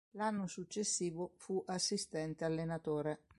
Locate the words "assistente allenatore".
1.67-3.25